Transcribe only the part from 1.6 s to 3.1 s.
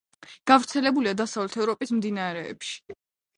ევროპის მდინარეებში.